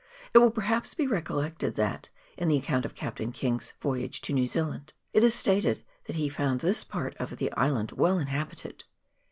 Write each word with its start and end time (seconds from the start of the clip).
It 0.33 0.39
will, 0.39 0.49
perhaps, 0.49 0.95
be 0.95 1.05
recollected 1.05 1.75
that, 1.75 2.09
in 2.35 2.47
the 2.47 2.57
account 2.57 2.85
of 2.85 2.95
Captain 2.95 3.31
King's' 3.31 3.73
Voyage 3.83 4.19
to 4.21 4.33
New 4.33 4.47
Zealand,' 4.47 4.93
it 5.13 5.23
is 5.23 5.35
stated 5.35 5.83
that 6.05 6.15
he 6.15 6.27
found 6.27 6.61
this 6.61 6.83
part 6.83 7.15
of 7.17 7.37
the 7.37 7.51
island 7.51 7.91
well 7.91 8.17
in 8.17 8.25
habited. 8.25 8.85